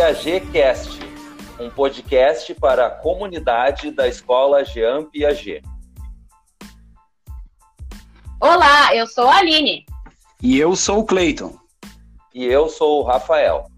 [0.00, 0.98] Piaget Cast,
[1.60, 5.62] um podcast para a comunidade da Escola Jean Piaget.
[8.40, 9.84] Olá, eu sou a Aline.
[10.42, 11.54] E eu sou o Cleiton.
[12.34, 13.70] E eu sou o Rafael.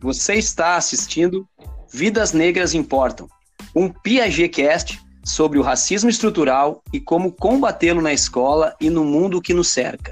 [0.00, 1.48] Você está assistindo
[1.88, 3.28] Vidas Negras Importam,
[3.76, 9.40] um Piaget Cast sobre o racismo estrutural e como combatê-lo na escola e no mundo
[9.40, 10.10] que nos cerca.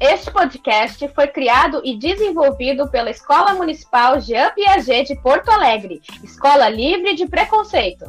[0.00, 6.68] Este podcast foi criado e desenvolvido pela Escola Municipal Jean Piaget de Porto Alegre, escola
[6.68, 8.04] livre de preconceito.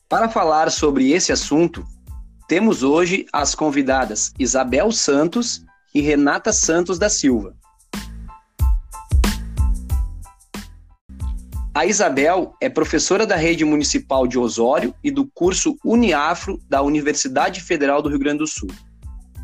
[0.10, 1.88] Para falar sobre esse assunto,
[2.48, 7.56] temos hoje as convidadas Isabel Santos e Renata Santos da Silva.
[11.74, 17.62] A Isabel é professora da rede municipal de Osório e do curso Uniafro da Universidade
[17.62, 18.70] Federal do Rio Grande do Sul.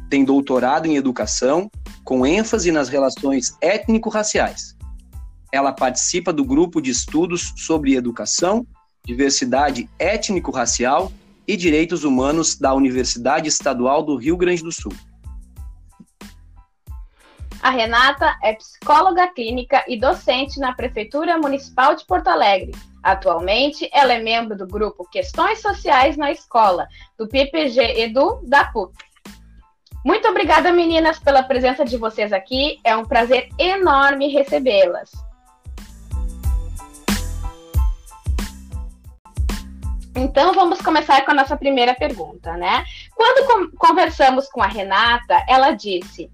[0.09, 1.69] Tem doutorado em educação,
[2.05, 4.77] com ênfase nas relações étnico-raciais.
[5.51, 8.65] Ela participa do grupo de estudos sobre educação,
[9.05, 11.11] diversidade étnico-racial
[11.51, 14.93] e Direitos Humanos da Universidade Estadual do Rio Grande do Sul.
[17.61, 22.71] A Renata é psicóloga clínica e docente na Prefeitura Municipal de Porto Alegre.
[23.03, 28.93] Atualmente, ela é membro do grupo Questões Sociais na Escola, do PPG Edu da PUC.
[30.05, 32.79] Muito obrigada, meninas, pela presença de vocês aqui.
[32.81, 35.11] É um prazer enorme recebê-las.
[40.15, 42.83] Então vamos começar com a nossa primeira pergunta, né?
[43.15, 46.29] Quando conversamos com a Renata, ela disse: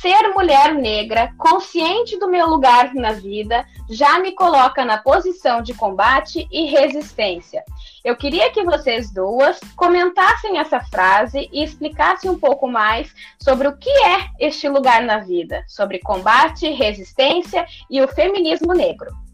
[0.00, 5.74] Ser mulher negra, consciente do meu lugar na vida, já me coloca na posição de
[5.74, 7.64] combate e resistência.
[8.04, 13.76] Eu queria que vocês duas comentassem essa frase e explicassem um pouco mais sobre o
[13.76, 19.27] que é este lugar na vida, sobre combate, resistência e o feminismo negro.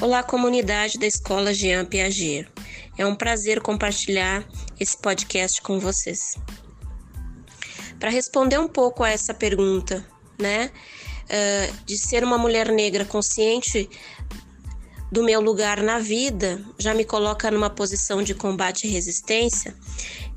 [0.00, 2.46] Olá, comunidade da Escola Jean Piaget.
[2.96, 4.46] É um prazer compartilhar
[4.78, 6.36] esse podcast com vocês.
[7.98, 10.06] Para responder um pouco a essa pergunta,
[10.38, 10.70] né,
[11.84, 13.90] de ser uma mulher negra consciente
[15.10, 19.74] do meu lugar na vida, já me coloca numa posição de combate e resistência,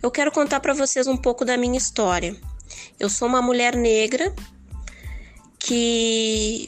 [0.01, 2.35] eu quero contar para vocês um pouco da minha história.
[2.99, 4.33] Eu sou uma mulher negra
[5.59, 6.67] que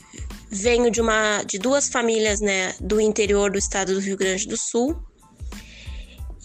[0.53, 4.55] Venho de uma de duas famílias, né, do interior do estado do Rio Grande do
[4.55, 4.95] Sul.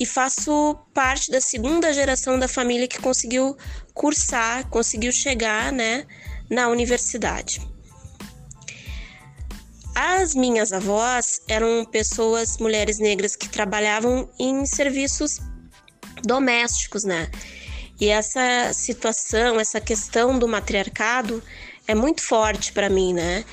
[0.01, 3.55] E faço parte da segunda geração da família que conseguiu
[3.93, 6.07] cursar, conseguiu chegar, né,
[6.49, 7.61] na universidade.
[9.95, 15.41] As minhas avós eram pessoas, mulheres negras que trabalhavam em serviços
[16.25, 17.29] domésticos, né?
[18.01, 21.43] E essa situação, essa questão do matriarcado
[21.87, 23.45] é muito forte para mim, né?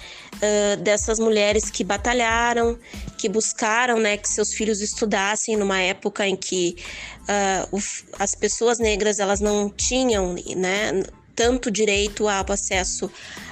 [0.82, 2.78] Dessas mulheres que batalharam,
[3.18, 6.78] que buscaram né, que seus filhos estudassem numa época em que
[7.24, 7.80] uh,
[8.20, 11.04] as pessoas negras elas não tinham né,
[11.36, 13.12] tanto direito ao acesso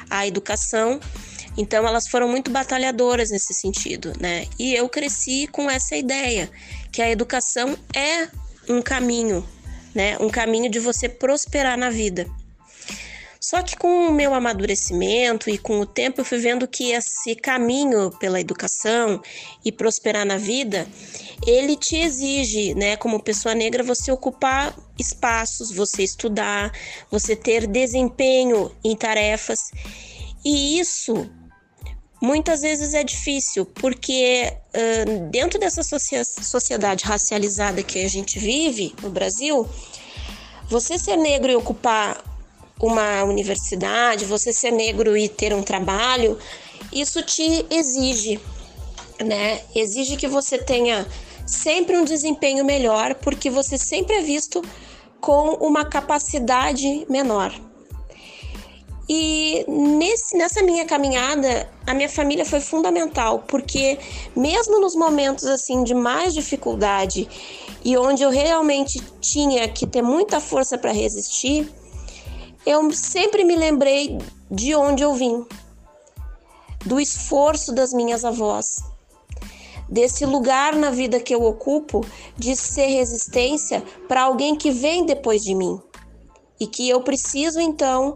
[0.09, 0.99] à educação.
[1.57, 4.47] Então elas foram muito batalhadoras nesse sentido, né?
[4.57, 6.49] E eu cresci com essa ideia
[6.91, 8.27] que a educação é
[8.67, 9.47] um caminho,
[9.93, 10.17] né?
[10.19, 12.27] Um caminho de você prosperar na vida.
[13.43, 17.35] Só que com o meu amadurecimento e com o tempo eu fui vendo que esse
[17.35, 19.21] caminho pela educação
[19.65, 20.87] e prosperar na vida,
[21.45, 26.71] ele te exige, né, como pessoa negra, você ocupar espaços, você estudar,
[27.11, 29.59] você ter desempenho em tarefas.
[30.45, 31.29] E isso
[32.21, 39.09] muitas vezes é difícil, porque uh, dentro dessa sociedade racializada que a gente vive no
[39.09, 39.67] Brasil,
[40.69, 42.32] você ser negro e ocupar
[42.83, 46.37] uma universidade, você ser negro e ter um trabalho,
[46.91, 48.41] isso te exige,
[49.23, 49.61] né?
[49.73, 51.07] Exige que você tenha
[51.47, 54.61] sempre um desempenho melhor, porque você sempre é visto
[55.21, 57.53] com uma capacidade menor.
[59.07, 63.97] E nesse, nessa minha caminhada, a minha família foi fundamental, porque
[64.35, 67.29] mesmo nos momentos assim de mais dificuldade
[67.83, 71.69] e onde eu realmente tinha que ter muita força para resistir,
[72.65, 74.17] eu sempre me lembrei
[74.49, 75.45] de onde eu vim,
[76.85, 78.83] do esforço das minhas avós,
[79.89, 82.05] desse lugar na vida que eu ocupo
[82.37, 85.81] de ser resistência para alguém que vem depois de mim
[86.59, 88.15] e que eu preciso então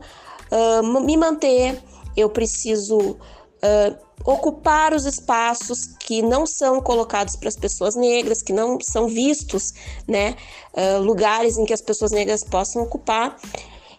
[0.52, 1.82] uh, me manter,
[2.16, 8.54] eu preciso uh, ocupar os espaços que não são colocados para as pessoas negras, que
[8.54, 9.74] não são vistos,
[10.08, 10.36] né,
[10.74, 13.38] uh, lugares em que as pessoas negras possam ocupar.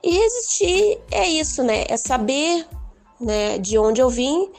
[0.03, 1.85] E resistir é isso, né?
[1.89, 2.67] É saber,
[3.21, 4.51] né, de onde eu vim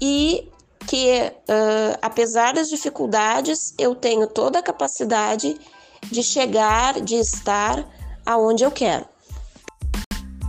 [0.00, 0.50] e
[0.86, 5.56] que, uh, apesar das dificuldades, eu tenho toda a capacidade
[6.02, 7.84] de chegar, de estar
[8.26, 9.06] aonde eu quero.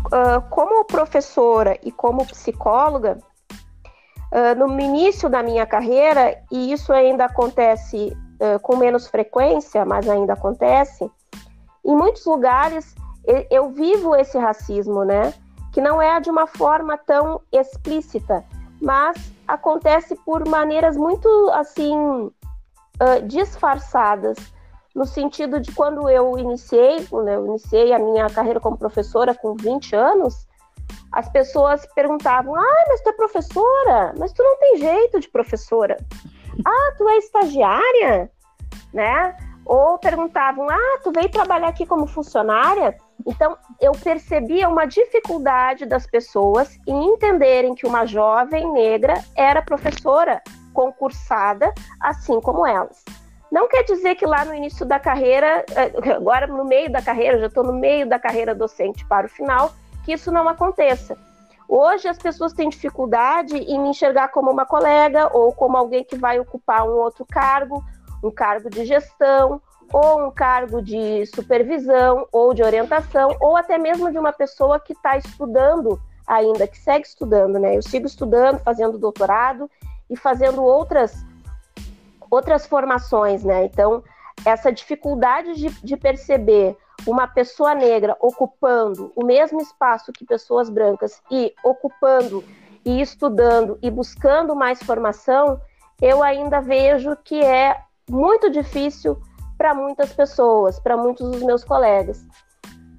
[0.08, 3.20] Uh, como professora e como psicóloga,
[4.32, 8.16] uh, no início da minha carreira, e isso ainda acontece
[8.62, 11.10] com menos frequência, mas ainda acontece,
[11.86, 12.96] em muitos lugares
[13.50, 15.34] eu, vivo esse racismo, né?
[15.72, 18.44] Que não é de uma forma tão explícita,
[18.82, 22.30] mas acontece por maneiras muito assim
[23.26, 24.38] disfarçadas
[24.96, 29.56] no sentido de quando eu iniciei, quando eu iniciei a minha carreira como professora com
[29.56, 30.48] 20 anos,
[31.12, 34.14] as pessoas perguntavam: "Ah, mas tu é professora?
[34.18, 35.98] Mas tu não tem jeito de professora.
[36.66, 38.30] Ah, tu é estagiária?",
[38.94, 39.36] né?
[39.66, 42.96] Ou perguntavam: "Ah, tu veio trabalhar aqui como funcionária?".
[43.26, 50.42] Então, eu percebia uma dificuldade das pessoas em entenderem que uma jovem negra era professora
[50.74, 53.04] concursada, assim como elas.
[53.52, 57.40] Não quer dizer que lá no início da carreira, eh, agora no meio da carreira,
[57.40, 59.72] já estou no meio da carreira docente para o final,
[60.04, 61.16] que isso não aconteça.
[61.70, 66.18] Hoje as pessoas têm dificuldade em me enxergar como uma colega ou como alguém que
[66.18, 67.84] vai ocupar um outro cargo,
[68.24, 69.62] um cargo de gestão,
[69.92, 74.94] ou um cargo de supervisão, ou de orientação, ou até mesmo de uma pessoa que
[74.94, 77.76] está estudando ainda, que segue estudando, né?
[77.76, 79.70] Eu sigo estudando, fazendo doutorado
[80.10, 81.14] e fazendo outras
[82.32, 83.66] outras formações, né?
[83.66, 84.04] Então,
[84.44, 86.76] essa dificuldade de, de perceber
[87.06, 92.44] uma pessoa negra ocupando o mesmo espaço que pessoas brancas e ocupando
[92.84, 95.62] e estudando e buscando mais formação,
[96.02, 97.80] eu ainda vejo que é
[98.10, 99.22] muito difícil
[99.58, 102.26] para muitas pessoas, para muitos dos meus colegas.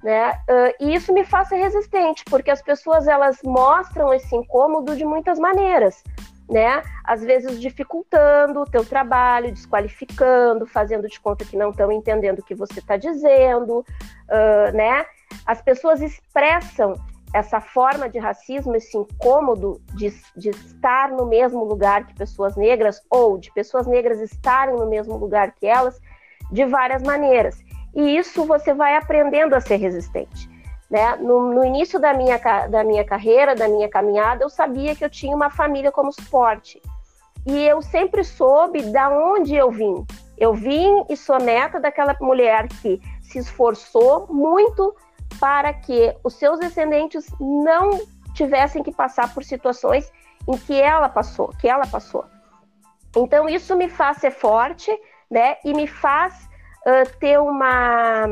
[0.03, 0.31] Né?
[0.31, 5.03] Uh, e isso me faz ser resistente, porque as pessoas elas mostram esse incômodo de
[5.03, 6.03] muitas maneiras
[6.49, 6.83] né?
[7.03, 12.43] Às vezes dificultando o teu trabalho, desqualificando, fazendo de conta que não estão entendendo o
[12.43, 15.05] que você está dizendo, uh, né?
[15.45, 16.93] As pessoas expressam
[17.35, 23.01] essa forma de racismo, esse incômodo de, de estar no mesmo lugar que pessoas negras
[23.09, 25.99] ou de pessoas negras estarem no mesmo lugar que elas
[26.49, 27.57] de várias maneiras.
[27.93, 30.49] E isso você vai aprendendo a ser resistente.
[30.89, 31.17] Né?
[31.17, 32.37] No, no, início da minha,
[32.69, 36.81] da minha carreira, da minha caminhada, eu sabia que eu tinha uma família como suporte.
[37.45, 40.05] E eu sempre soube da onde eu vim.
[40.37, 44.95] Eu vim e sou neta daquela mulher que se esforçou muito
[45.39, 47.99] para que os seus descendentes não
[48.33, 50.11] tivessem que passar por situações
[50.47, 52.25] em que ela passou, que ela passou.
[53.15, 54.91] Então isso me faz ser forte,
[55.31, 55.57] né?
[55.63, 56.47] E me faz
[56.85, 58.25] uh, ter uma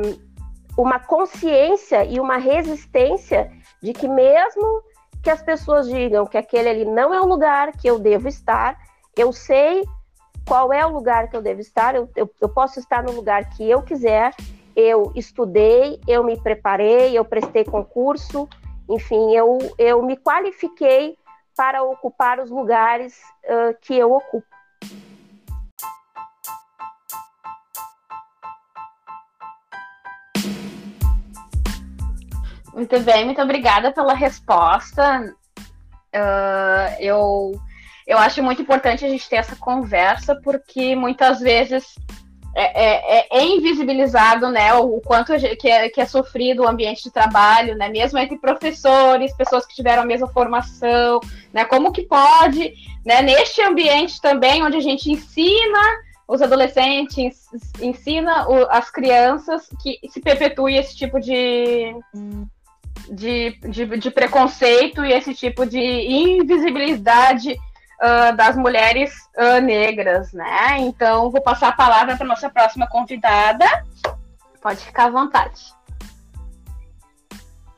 [0.75, 4.81] uma consciência e uma resistência de que mesmo
[5.21, 8.77] que as pessoas digam que aquele ali não é o lugar que eu devo estar,
[9.15, 9.83] eu sei
[10.45, 13.49] qual é o lugar que eu devo estar, eu, eu, eu posso estar no lugar
[13.51, 14.33] que eu quiser,
[14.75, 18.47] eu estudei, eu me preparei, eu prestei concurso,
[18.89, 21.17] enfim, eu, eu me qualifiquei
[21.55, 24.45] para ocupar os lugares uh, que eu ocupo.
[32.73, 35.35] Muito bem, muito obrigada pela resposta.
[36.13, 37.51] Uh, eu,
[38.07, 41.93] eu acho muito importante a gente ter essa conversa, porque muitas vezes
[42.55, 47.03] é, é, é, é invisibilizado né, o, quanto que é, que é sofrido o ambiente
[47.03, 51.19] de trabalho, né, mesmo entre professores, pessoas que tiveram a mesma formação,
[51.51, 55.79] né, como que pode, né, neste ambiente também, onde a gente ensina
[56.27, 57.47] os adolescentes,
[57.81, 61.95] ensina o, as crianças que se perpetue esse tipo de,
[63.09, 67.57] de, de, de preconceito e esse tipo de invisibilidade
[68.03, 70.79] uh, das mulheres uh, negras, né?
[70.79, 73.65] Então, vou passar a palavra para nossa próxima convidada.
[74.61, 75.61] Pode ficar à vontade.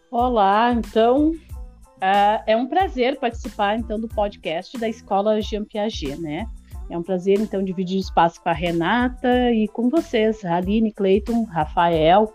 [0.10, 6.48] Olá, então uh, é um prazer participar então do podcast da Escola Jean Piaget, né?
[6.90, 12.34] É um prazer então dividir espaço com a Renata e com vocês, Aline, Cleiton, Rafael.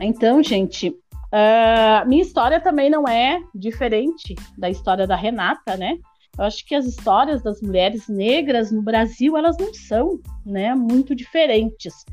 [0.00, 0.94] Então, gente,
[1.26, 5.98] Uh, minha história também não é diferente da história da Renata, né?
[6.38, 11.14] Eu acho que as histórias das mulheres negras no Brasil, elas não são, né, muito
[11.14, 12.04] diferentes.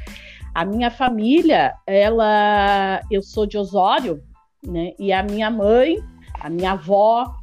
[0.54, 4.24] A minha família, ela, eu sou de Osório,
[4.66, 5.98] né, e a minha mãe,
[6.40, 7.34] a minha avó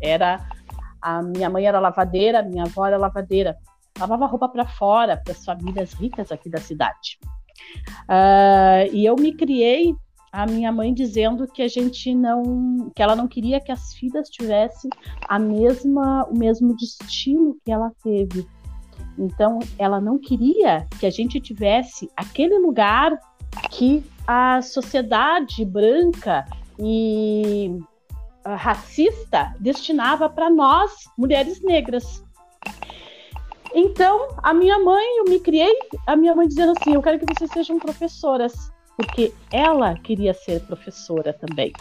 [0.00, 0.46] era
[1.00, 3.56] a minha mãe era lavadeira, a minha avó era lavadeira.
[3.98, 7.18] Lavava roupa para fora, para as famílias ricas aqui da cidade.
[8.08, 9.94] Uh, e eu me criei
[10.32, 14.28] a minha mãe dizendo que a gente não, que ela não queria que as filhas
[14.28, 14.90] tivessem
[15.28, 18.46] a mesma, o mesmo destino que ela teve.
[19.18, 23.18] Então, ela não queria que a gente tivesse aquele lugar
[23.70, 26.46] que a sociedade branca
[26.78, 27.80] e
[28.46, 32.24] uh, racista destinava para nós, mulheres negras.
[33.74, 37.34] Então, a minha mãe, eu me criei, a minha mãe dizendo assim: eu quero que
[37.34, 41.72] vocês sejam professoras porque ela queria ser professora também.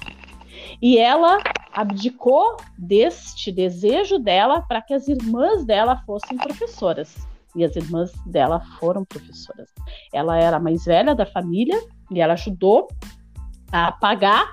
[0.79, 1.39] E ela
[1.74, 7.27] abdicou deste desejo dela para que as irmãs dela fossem professoras.
[7.55, 9.67] E as irmãs dela foram professoras.
[10.13, 11.81] Ela era a mais velha da família
[12.12, 12.88] e ela ajudou
[13.71, 14.47] a pagar,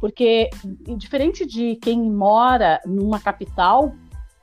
[0.00, 0.48] porque
[0.96, 3.86] diferente de quem mora numa capital,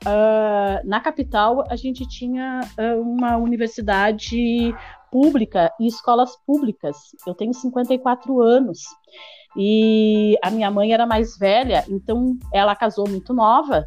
[0.04, 4.74] uh, na capital a gente tinha uh, uma universidade
[5.14, 6.96] pública e escolas públicas.
[7.24, 8.80] Eu tenho 54 anos
[9.56, 13.86] e a minha mãe era mais velha, então ela casou muito nova.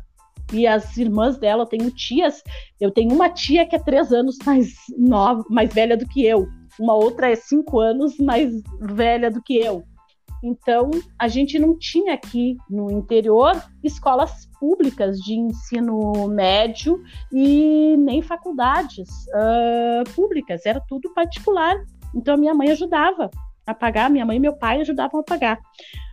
[0.54, 2.42] E as irmãs dela, eu tenho tias,
[2.80, 6.48] eu tenho uma tia que é três anos mais nova, mais velha do que eu,
[6.80, 9.84] uma outra é cinco anos mais velha do que eu.
[10.44, 13.54] Então, a gente não tinha aqui no interior
[13.84, 17.02] escolas públicas de ensino médio
[17.32, 21.76] e nem faculdades uh, públicas, era tudo particular.
[22.16, 23.30] Então, a minha mãe ajudava
[23.66, 25.58] a pagar, minha mãe e meu pai ajudavam a pagar.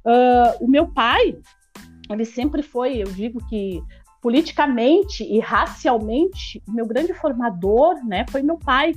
[0.04, 1.36] Uh, o meu pai,
[2.10, 3.82] ele sempre foi, eu digo que
[4.20, 8.94] politicamente e racialmente, o meu grande formador né, foi meu pai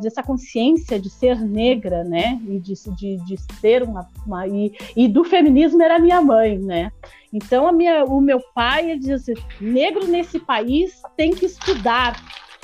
[0.00, 5.06] dessa consciência de ser negra, né, e de, de, de ser uma, uma e, e,
[5.06, 6.90] do feminismo era minha mãe, né.
[7.32, 12.16] Então a minha, o meu pai dizia assim, negro nesse país tem que estudar,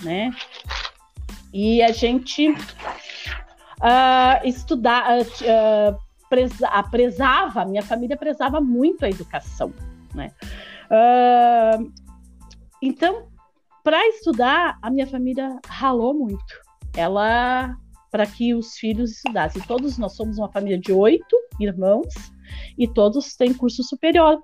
[0.03, 0.31] né.
[1.53, 2.57] E a gente uh,
[4.45, 5.99] estudar, uh,
[6.31, 9.71] preza, prezava, minha família prezava muito a educação,
[10.15, 10.33] né.
[10.87, 11.93] Uh,
[12.81, 13.29] então
[13.83, 17.77] para estudar, a minha família ralou muito ela
[18.11, 19.63] para que os filhos estudassem.
[19.63, 22.13] Todos nós somos uma família de oito irmãos
[22.77, 24.39] e todos têm curso superior,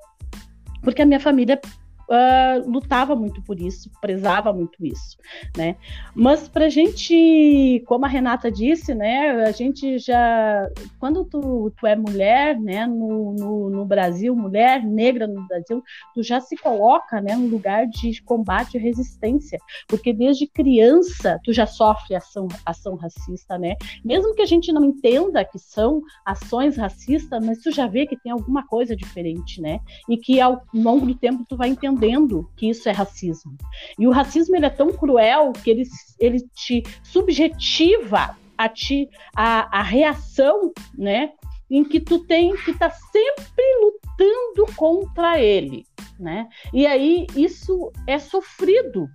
[0.82, 1.60] porque a minha família
[2.08, 5.16] uh, lutava muito por isso, prezava muito isso,
[5.56, 5.76] né?
[6.14, 11.86] Mas para a gente, como a Renata disse, né, a gente já, quando tu, tu
[11.86, 15.82] é mulher, né, no, no, no Brasil, mulher negra no Brasil,
[16.14, 19.58] tu já se coloca, né, no lugar de combate e resistência,
[19.88, 23.76] porque desde criança tu já sofre ação, ação racista, né?
[24.04, 28.16] Mesmo que a gente não entenda que são ações racistas, mas tu já vê que
[28.16, 29.80] tem alguma coisa diferente, né?
[30.08, 33.56] E que ao longo do tempo tu vai entender entendendo que isso é racismo.
[33.98, 35.84] E o racismo ele é tão cruel que ele,
[36.18, 41.32] ele te subjetiva a ti a, a reação, né?
[41.70, 45.84] Em que tu tem que estar tá sempre lutando contra ele,
[46.18, 46.48] né?
[46.72, 49.08] E aí isso é sofrido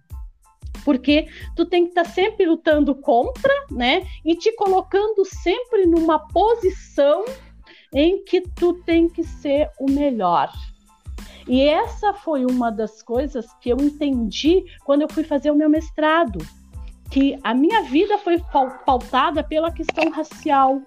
[0.84, 4.04] porque tu tem que estar tá sempre lutando contra, né?
[4.26, 7.24] E te colocando sempre numa posição
[7.94, 10.52] em que tu tem que ser o melhor,
[11.52, 15.70] e essa foi uma das coisas que eu entendi quando eu fui fazer o meu
[15.70, 16.40] mestrado,
[17.10, 18.42] que a minha vida foi
[18.86, 20.82] pautada pela questão racial,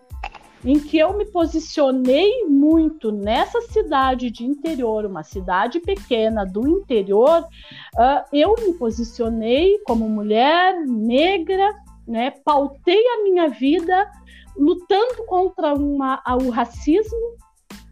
[0.64, 7.42] em que eu me posicionei muito nessa cidade de interior, uma cidade pequena do interior,
[7.42, 11.74] uh, eu me posicionei como mulher negra,
[12.08, 14.10] né, pautei a minha vida
[14.56, 17.36] lutando contra uma, o racismo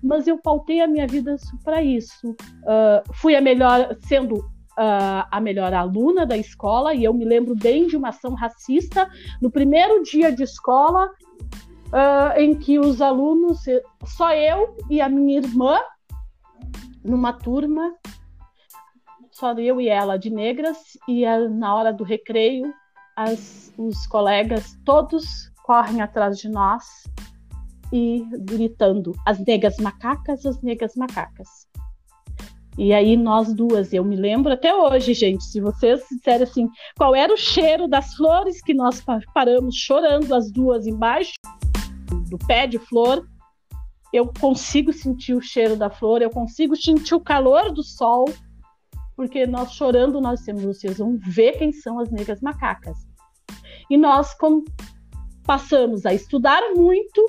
[0.02, 2.30] mas eu pautei a minha vida para isso.
[2.30, 7.54] Uh, fui a melhor, sendo uh, a melhor aluna da escola, e eu me lembro
[7.54, 9.08] bem de uma ação racista
[9.40, 13.60] no primeiro dia de escola, uh, em que os alunos,
[14.04, 15.78] só eu e a minha irmã,
[17.04, 17.94] numa turma,
[19.30, 20.78] só eu e ela de negras,
[21.08, 22.72] e na hora do recreio,
[23.16, 27.04] as, os colegas todos correm atrás de nós
[27.92, 31.48] e gritando: as negas macacas, as negas macacas.
[32.78, 37.14] E aí nós duas, eu me lembro até hoje, gente, se vocês disserem assim, qual
[37.14, 41.34] era o cheiro das flores que nós paramos chorando as duas embaixo
[42.30, 43.28] do pé de flor,
[44.10, 48.24] eu consigo sentir o cheiro da flor, eu consigo sentir o calor do sol
[49.16, 52.96] porque nós chorando, nós temos, vocês vão ver quem são as negras macacas.
[53.90, 54.64] E nós com,
[55.44, 57.24] passamos a estudar muito,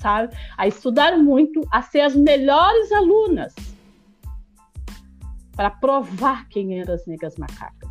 [0.00, 0.34] sabe?
[0.56, 3.54] A estudar muito, a ser as melhores alunas
[5.54, 7.88] para provar quem eram as negras macacas.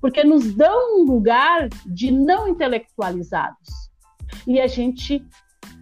[0.00, 3.90] Porque nos dão um lugar de não intelectualizados.
[4.46, 5.24] E a gente.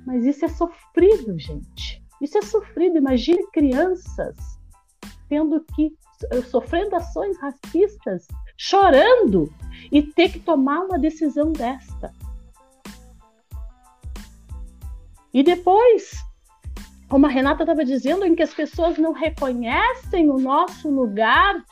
[0.04, 2.02] Mas isso é sofrido, gente.
[2.20, 2.98] Isso é sofrido.
[2.98, 4.36] Imagine crianças
[5.28, 5.92] tendo que.
[6.50, 9.52] sofrendo ações racistas, chorando,
[9.92, 12.12] e ter que tomar uma decisão desta.
[15.32, 16.12] E depois,
[17.08, 21.62] como a Renata estava dizendo, em que as pessoas não reconhecem o nosso lugar,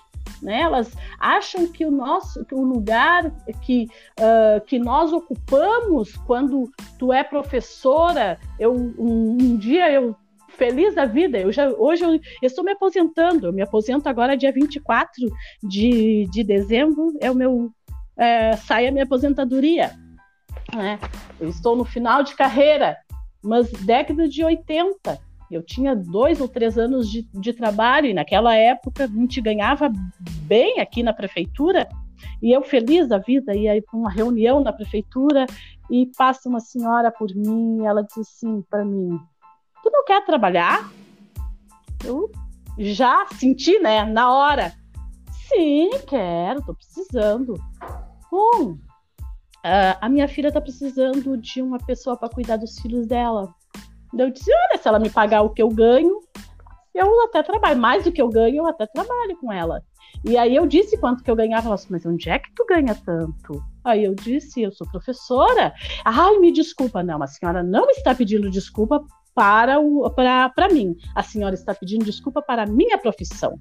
[0.43, 0.61] né?
[0.61, 3.31] elas acham que o nosso que o lugar
[3.63, 3.89] que,
[4.21, 10.15] uh, que nós ocupamos quando tu é professora, eu um, um dia eu
[10.57, 11.39] feliz da vida.
[11.39, 13.47] Eu já, hoje eu, eu, estou me aposentando.
[13.47, 15.13] Eu me aposento agora dia 24
[15.63, 17.13] de, de dezembro.
[17.21, 17.71] É o meu.
[18.17, 19.93] É, sai a minha aposentadoria.
[20.75, 20.99] Né?
[21.39, 22.97] Eu estou no final de carreira
[23.47, 25.19] mas década de 80.
[25.51, 29.91] Eu tinha dois ou três anos de, de trabalho e naquela época a gente ganhava
[30.43, 31.89] bem aqui na prefeitura
[32.43, 35.47] e eu feliz da vida ia para uma reunião na prefeitura
[35.89, 39.21] e passa uma senhora por mim e ela diz assim para mim:
[39.83, 40.91] "Tu não quer trabalhar?"
[42.05, 42.31] Eu
[42.79, 44.73] já senti, né, na hora.
[45.49, 47.55] Sim, quero, tô precisando.
[48.31, 48.77] Bom,
[49.67, 53.53] Uh, a minha filha está precisando de uma pessoa para cuidar dos filhos dela.
[54.17, 56.21] Eu disse: olha, se ela me pagar o que eu ganho,
[56.95, 57.81] eu até trabalho.
[57.81, 59.83] Mais do que eu ganho, eu até trabalho com ela.
[60.25, 61.67] E aí eu disse quanto que eu ganhava.
[61.67, 63.61] Ela mas onde é que tu ganha tanto?
[63.85, 65.75] Aí eu disse, eu sou professora.
[66.05, 67.03] Ai, me desculpa.
[67.03, 69.05] Não, a senhora não está pedindo desculpa
[69.35, 70.97] para, o, para, para mim.
[71.13, 73.59] A senhora está pedindo desculpa para a minha profissão.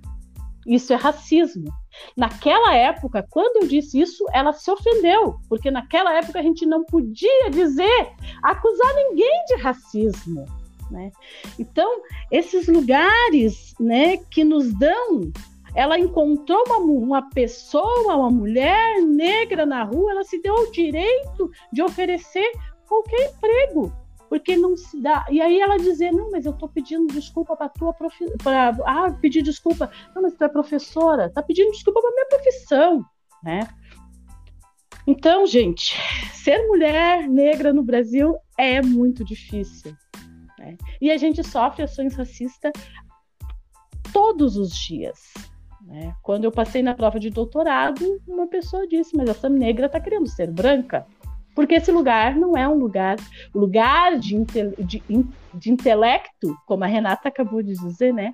[0.66, 1.72] Isso é racismo.
[2.18, 6.84] Naquela época, quando eu disse isso, ela se ofendeu, porque naquela época a gente não
[6.84, 8.10] podia dizer,
[8.42, 10.46] acusar ninguém de racismo.
[10.90, 11.12] Né?
[11.60, 12.02] Então,
[12.32, 15.32] esses lugares né, que nos dão.
[15.78, 21.52] Ela encontrou uma, uma pessoa, uma mulher negra na rua, ela se deu o direito
[21.70, 22.50] de oferecer
[22.88, 23.92] qualquer emprego
[24.30, 25.26] porque não se dá.
[25.30, 28.36] E aí ela dizer, não, mas eu estou pedindo desculpa para tua profissão.
[28.86, 29.90] Ah, pedir desculpa.
[30.16, 33.06] Não, mas tu é professora, tá pedindo desculpa para minha profissão,
[33.44, 33.68] né?
[35.08, 35.96] Então, gente,
[36.34, 39.96] ser mulher negra no Brasil é muito difícil.
[40.58, 40.78] Né?
[41.00, 42.72] E a gente sofre ações racistas
[44.12, 45.20] todos os dias.
[45.82, 46.16] Né?
[46.24, 50.28] Quando eu passei na prova de doutorado, uma pessoa disse: Mas essa negra está querendo
[50.28, 51.06] ser branca.
[51.56, 53.16] Porque esse lugar não é um lugar,
[53.54, 54.44] lugar de,
[54.84, 55.02] de,
[55.54, 58.34] de intelecto, como a Renata acabou de dizer, né?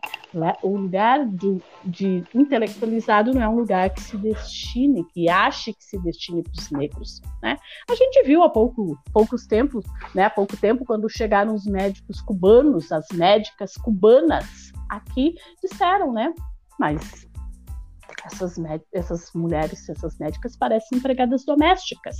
[0.64, 5.84] O lugar de, de intelectualizado não é um lugar que se destine, que ache que
[5.84, 7.58] se destine para os negros, né?
[7.88, 10.24] A gente viu há pouco, poucos tempos, né?
[10.24, 16.34] Há pouco tempo, quando chegaram os médicos cubanos, as médicas cubanas aqui, disseram, né?
[16.80, 17.30] Mas
[18.26, 18.56] essas,
[18.94, 22.20] essas mulheres, essas médicas parecem empregadas domésticas.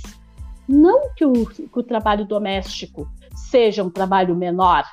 [0.68, 4.84] Não que o, que o trabalho doméstico seja um trabalho menor,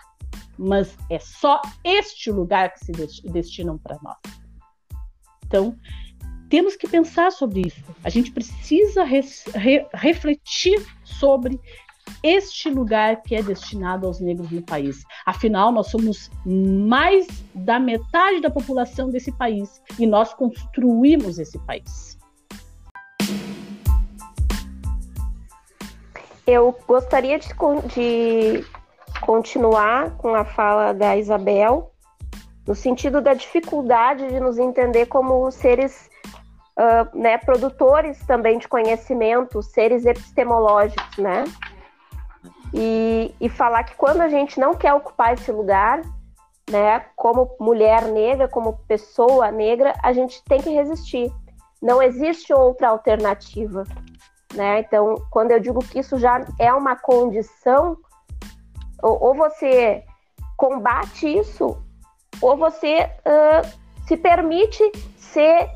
[0.58, 2.91] mas é só este lugar que se
[3.32, 4.17] destinam para nós.
[5.45, 5.75] Então,
[6.49, 7.84] temos que pensar sobre isso.
[8.03, 9.21] A gente precisa re,
[9.55, 11.60] re, refletir sobre
[12.23, 15.03] este lugar que é destinado aos negros no país.
[15.25, 22.18] Afinal, nós somos mais da metade da população desse país e nós construímos esse país.
[26.51, 27.47] Eu gostaria de,
[27.93, 28.65] de
[29.21, 31.91] continuar com a fala da Isabel,
[32.65, 36.09] no sentido da dificuldade de nos entender como seres
[36.75, 41.43] uh, né, produtores também de conhecimento, seres epistemológicos, né?
[42.73, 46.01] E, e falar que quando a gente não quer ocupar esse lugar,
[46.67, 51.31] né, como mulher negra, como pessoa negra, a gente tem que resistir.
[51.79, 53.83] Não existe outra alternativa.
[54.53, 54.79] Né?
[54.79, 57.97] Então, quando eu digo que isso já é uma condição,
[59.01, 60.03] ou, ou você
[60.57, 61.77] combate isso,
[62.41, 64.83] ou você uh, se permite
[65.17, 65.69] ser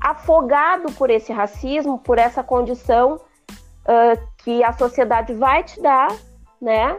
[0.00, 6.08] afogado por esse racismo, por essa condição uh, que a sociedade vai te dar,
[6.60, 6.96] né?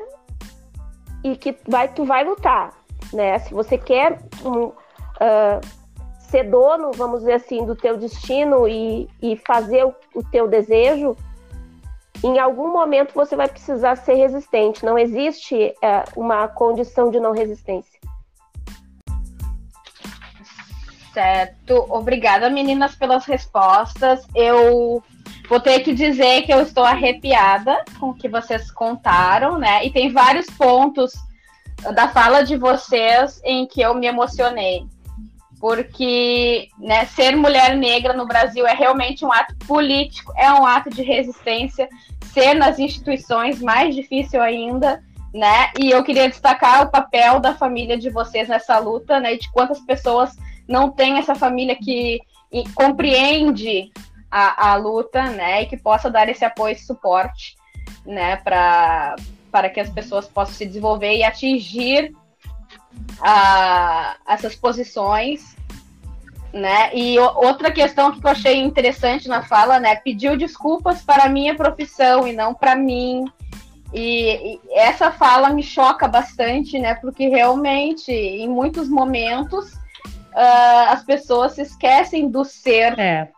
[1.23, 2.73] E que vai, tu vai lutar,
[3.11, 3.39] né?
[3.39, 5.82] Se você quer um, uh,
[6.33, 11.15] ser dono, vamos dizer assim, do teu destino e, e fazer o, o teu desejo,
[12.23, 14.83] em algum momento você vai precisar ser resistente.
[14.83, 17.99] Não existe é, uma condição de não resistência.
[21.13, 21.85] Certo.
[21.87, 24.27] Obrigada, meninas, pelas respostas.
[24.33, 25.03] Eu
[25.47, 29.85] vou ter que dizer que eu estou arrepiada com o que vocês contaram, né?
[29.85, 31.13] E tem vários pontos
[31.93, 34.87] da fala de vocês em que eu me emocionei.
[35.63, 40.89] Porque né, ser mulher negra no Brasil é realmente um ato político, é um ato
[40.89, 41.87] de resistência.
[42.33, 45.01] Ser nas instituições, mais difícil ainda
[45.33, 45.71] né?
[45.79, 49.37] E eu queria destacar o papel da família de vocês nessa luta, né?
[49.37, 50.35] De quantas pessoas
[50.67, 52.19] não têm essa família que
[52.75, 53.89] compreende
[54.29, 55.63] a, a luta, né?
[55.63, 57.55] E que possa dar esse apoio e suporte,
[58.05, 58.35] né?
[58.35, 59.15] Para
[59.49, 62.11] para que as pessoas possam se desenvolver e atingir
[63.21, 65.55] a, essas posições,
[66.53, 66.95] né?
[66.95, 69.95] E outra questão que eu achei interessante na fala, né?
[69.95, 73.25] Pediu desculpas para a minha profissão e não para mim,
[73.93, 76.95] e, e, essa fala me choca bastante, né?
[76.95, 82.97] Porque realmente, em muitos momentos, uh, as pessoas se esquecem do ser.
[82.99, 83.29] É.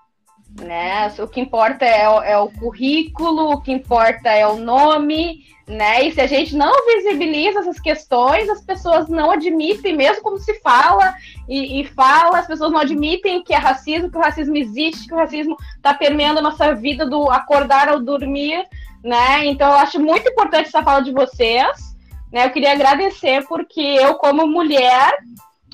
[0.62, 1.13] Né?
[1.20, 6.06] O que importa é o, é o currículo, o que importa é o nome, né?
[6.06, 10.60] E se a gente não visibiliza essas questões, as pessoas não admitem, mesmo quando se
[10.62, 11.13] fala
[11.50, 15.13] e, e, fala, as pessoas não admitem que é racismo, que o racismo existe, que
[15.13, 18.65] o racismo está permeando a nossa vida do acordar ao dormir,
[19.04, 19.46] né?
[19.46, 21.96] Então eu acho muito importante essa fala de vocês,
[22.32, 22.46] né?
[22.46, 25.18] Eu queria agradecer porque eu como mulher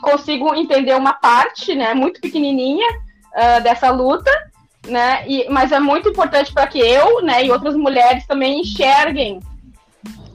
[0.02, 4.32] consigo entender uma parte, né, muito pequenininha uh, dessa luta,
[4.88, 5.28] né?
[5.28, 9.40] E, mas é muito importante para que eu, né, e outras mulheres também enxerguem,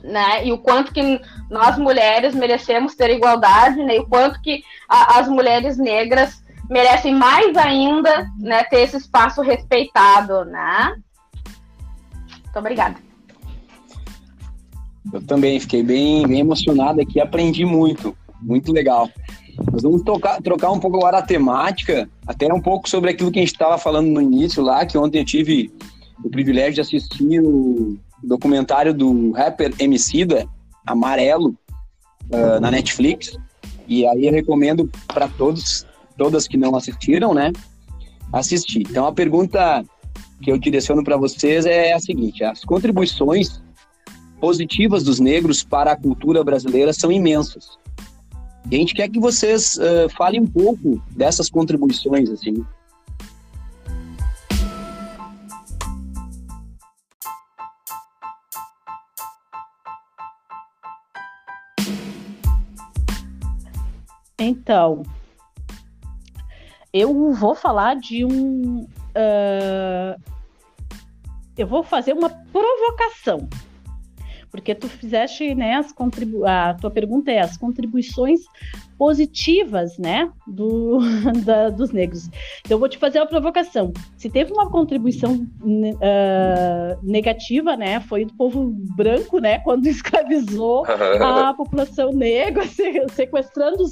[0.03, 0.45] né?
[0.45, 3.97] E o quanto que nós mulheres merecemos ter igualdade, né?
[3.97, 9.41] E o quanto que a, as mulheres negras merecem mais ainda, né, ter esse espaço
[9.41, 10.95] respeitado, né?
[12.43, 12.95] Muito obrigada.
[15.13, 19.09] Eu também fiquei bem, bem emocionado aqui, aprendi muito, muito legal.
[19.71, 23.39] Nós vamos trocar, trocar um pouco agora a temática, até um pouco sobre aquilo que
[23.39, 25.71] a gente estava falando no início lá, que ontem eu tive
[26.23, 30.47] o privilégio de assistir o documentário do rapper Emicida,
[30.85, 31.55] Amarelo,
[32.31, 33.37] uh, na Netflix.
[33.87, 35.85] E aí eu recomendo para todos,
[36.17, 37.51] todas que não assistiram, né,
[38.33, 38.81] assistir.
[38.81, 39.83] Então a pergunta
[40.41, 43.61] que eu direciono para vocês é a seguinte: as contribuições
[44.39, 47.77] positivas dos negros para a cultura brasileira são imensas.
[48.69, 52.65] E a gente quer que vocês uh, falem um pouco dessas contribuições, assim.
[64.37, 65.03] Então,
[66.91, 68.81] eu vou falar de um.
[69.15, 70.21] Uh,
[71.57, 73.47] eu vou fazer uma provocação
[74.51, 78.41] porque tu fizeste, né, as contribu a tua pergunta é as contribuições
[78.97, 80.99] positivas, né, do,
[81.45, 82.27] da, dos negros.
[82.61, 83.93] Então, eu vou te fazer uma provocação.
[84.17, 91.53] Se teve uma contribuição uh, negativa, né, foi do povo branco, né, quando escravizou a
[91.55, 92.63] população negra,
[93.11, 93.83] sequestrando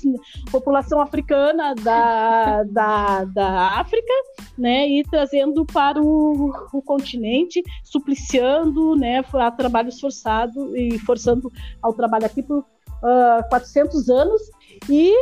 [0.47, 4.13] a população africana da, da, da África,
[4.57, 11.93] né, e trazendo para o, o continente, supliciando, né, a trabalho forçado e forçando ao
[11.93, 12.65] trabalho aqui por
[13.05, 14.41] uh, ah, 400 anos
[14.89, 15.13] e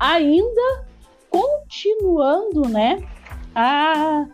[0.00, 0.86] ainda
[1.30, 3.06] continuando, né,
[3.54, 4.26] a,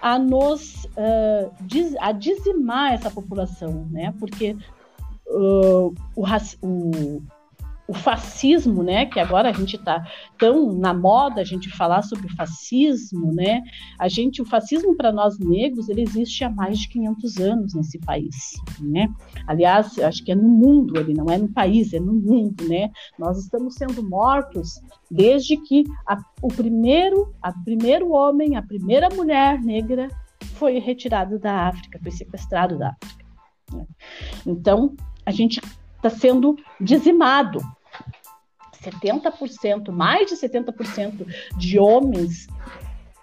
[0.00, 4.56] a nos uh, diz, a dizimar essa população, né, porque
[5.28, 6.26] uh, o,
[6.62, 7.22] o,
[7.92, 10.02] o fascismo, né, que agora a gente está
[10.38, 13.60] tão na moda a gente falar sobre fascismo, né,
[13.98, 17.98] a gente, o fascismo para nós negros, ele existe há mais de 500 anos nesse
[17.98, 19.08] país, né,
[19.46, 22.90] aliás, acho que é no mundo, ele não é no país, é no mundo, né,
[23.18, 29.60] nós estamos sendo mortos desde que a, o primeiro, a primeiro homem, a primeira mulher
[29.60, 30.08] negra
[30.54, 33.24] foi retirado da África, foi sequestrado da África.
[33.70, 33.86] Né?
[34.46, 35.60] Então, a gente
[35.96, 37.60] está sendo dizimado.
[38.82, 42.48] 70%, mais de 70% de homens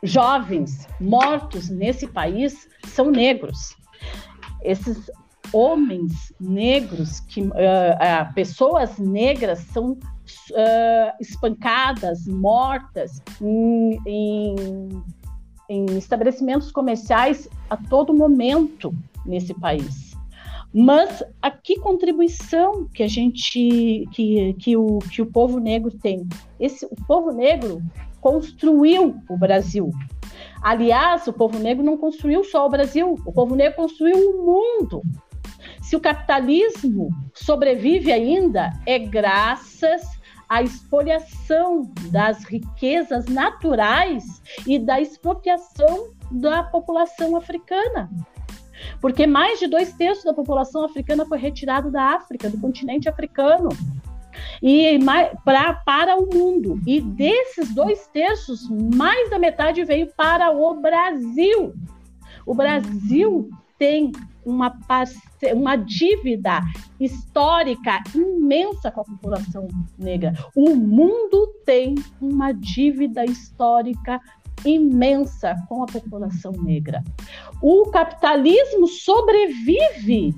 [0.01, 3.75] jovens mortos nesse país são negros.
[4.63, 5.09] Esses
[5.51, 15.03] homens negros, que, uh, uh, pessoas negras são uh, espancadas, mortas em, em,
[15.69, 18.93] em estabelecimentos comerciais a todo momento
[19.25, 20.08] nesse país.
[20.73, 26.27] Mas a que contribuição que a gente, que, que, o, que o povo negro tem?
[26.59, 27.81] Esse, o povo negro
[28.21, 29.91] construiu o Brasil.
[30.61, 35.01] Aliás, o povo negro não construiu só o Brasil, o povo negro construiu o mundo.
[35.81, 40.01] Se o capitalismo sobrevive ainda, é graças
[40.47, 44.23] a expoliação das riquezas naturais
[44.67, 48.09] e da expropriação da população africana.
[49.01, 53.69] Porque mais de dois terços da população africana foi retirado da África, do continente africano
[54.61, 54.99] e
[55.43, 56.79] pra, para o mundo.
[56.85, 61.73] E desses dois terços, mais da metade veio para o Brasil.
[62.45, 64.11] O Brasil tem
[64.45, 64.77] uma,
[65.53, 66.61] uma dívida
[66.99, 70.33] histórica imensa com a população negra.
[70.55, 74.19] O mundo tem uma dívida histórica
[74.65, 77.03] imensa com a população negra.
[77.61, 80.35] O capitalismo sobrevive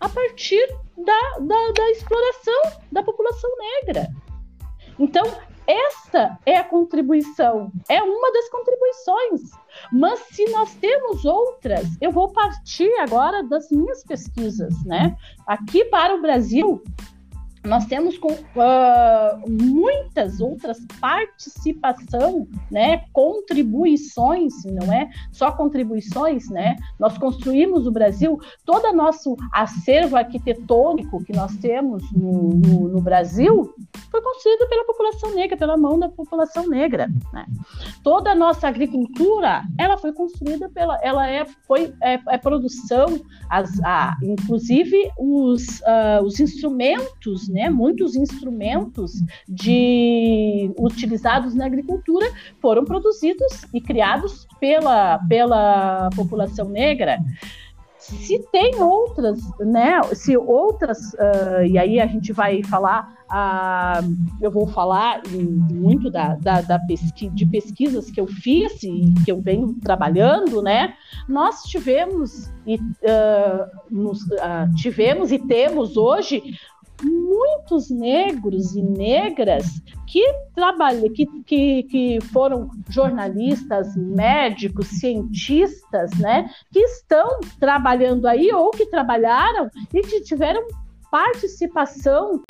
[0.00, 4.08] a partir da, da, da exploração da população negra.
[4.98, 5.24] Então,
[5.66, 9.50] essa é a contribuição, é uma das contribuições.
[9.92, 15.16] Mas se nós temos outras, eu vou partir agora das minhas pesquisas, né?
[15.46, 16.82] Aqui para o Brasil,
[17.64, 26.76] nós temos com, uh, muitas outras participação, né, contribuições, não é só contribuições, né?
[26.98, 33.00] Nós construímos o Brasil, todo o nosso acervo arquitetônico que nós temos no, no, no,
[33.00, 33.72] Brasil
[34.10, 37.46] foi construído pela população negra, pela mão da população negra, né?
[38.02, 43.80] Toda a nossa agricultura, ela foi construída pela, ela é foi é, é produção, as,
[43.84, 49.12] a, inclusive os, uh, os instrumentos né, muitos instrumentos
[49.48, 52.26] de, utilizados na agricultura
[52.60, 57.18] foram produzidos e criados pela, pela população negra
[58.02, 60.02] se tem outras, né?
[60.12, 64.04] Se outras, uh, e aí a gente vai falar, uh,
[64.40, 69.30] eu vou falar muito da, da, da pesqui, de pesquisas que eu fiz e que
[69.30, 70.94] eu venho trabalhando, né?
[71.28, 74.20] Nós tivemos e uh, nos,
[74.76, 76.42] tivemos e temos hoje
[77.32, 80.22] muitos negros e negras que
[80.54, 88.86] trabalham, que, que, que foram jornalistas, médicos, cientistas, né, que estão trabalhando aí ou que
[88.86, 90.62] trabalharam e que tiveram
[91.10, 92.42] participação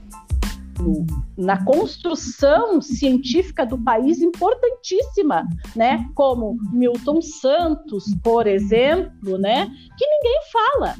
[1.37, 6.09] na construção científica do país importantíssima, né?
[6.15, 9.67] Como Milton Santos, por exemplo, né?
[9.97, 10.97] Que ninguém fala,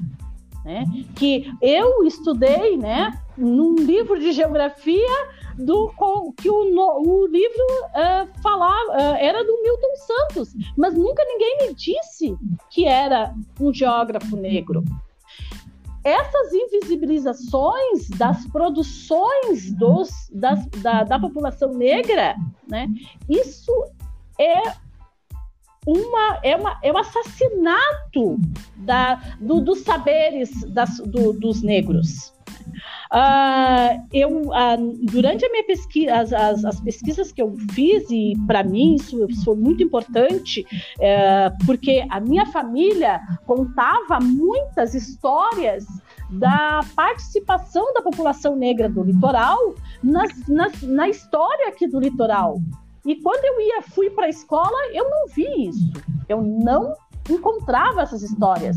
[0.65, 0.85] né?
[1.17, 3.19] Que eu estudei, né?
[3.37, 5.93] Num livro de geografia do
[6.37, 11.75] que o, o livro uh, falava uh, era do Milton Santos, mas nunca ninguém me
[11.75, 12.37] disse
[12.71, 14.85] que era um geógrafo negro.
[16.05, 22.35] Essas invisibilizações das produções dos, das, da, da população negra,
[22.69, 22.89] né?
[23.29, 23.73] Isso
[24.39, 24.61] é
[25.87, 28.39] uma, é, uma, é um assassinato
[28.77, 32.33] da, do, dos saberes das, do, dos negros.
[33.13, 38.33] Uh, eu, uh, durante a minha pesquisa, as, as, as, pesquisas que eu fiz, e
[38.47, 45.85] para mim isso, isso, foi muito importante, uh, porque a minha família contava muitas histórias
[46.31, 52.57] da participação da população negra do litoral nas, nas, na história aqui do litoral.
[53.05, 55.93] E quando eu ia, fui para a escola, eu não vi isso.
[56.29, 56.95] Eu não
[57.29, 58.77] encontrava essas histórias.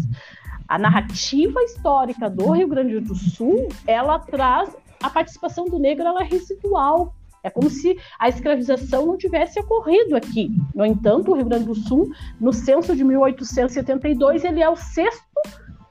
[0.68, 6.22] A narrativa histórica do Rio Grande do Sul, ela traz a participação do negro, ela
[6.22, 7.14] é residual.
[7.44, 10.50] É como se a escravização não tivesse ocorrido aqui.
[10.74, 12.12] No entanto, o Rio Grande do Sul,
[12.42, 15.24] no censo de 1872, ele é o sexto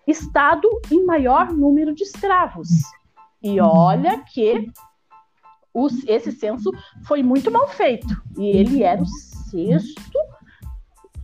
[0.04, 2.68] estado em maior número de escravos.
[3.40, 4.68] E olha que
[6.06, 6.70] esse censo
[7.04, 8.14] foi muito mal feito.
[8.38, 10.18] E ele era o sexto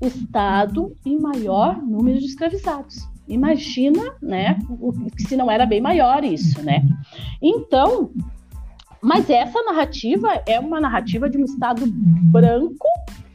[0.01, 3.09] estado em maior número de escravizados.
[3.29, 4.59] Imagina, né,
[5.19, 6.83] se não era bem maior isso, né?
[7.41, 8.11] Então,
[9.01, 12.89] mas essa narrativa é uma narrativa de um estado branco,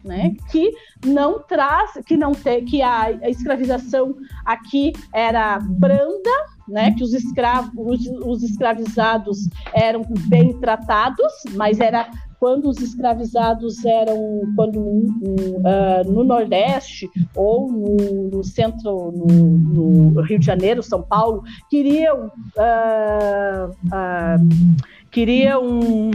[0.04, 0.72] né, que
[1.06, 6.30] não traz, que não tem, que a, a escravização aqui era branda,
[6.68, 13.84] né, que os escravos, os, os, escravizados eram bem tratados, mas era quando os escravizados
[13.86, 21.02] eram quando uh, no Nordeste ou no, no centro, no, no, Rio de Janeiro, São
[21.02, 26.12] Paulo, queriam uh, uh, queriam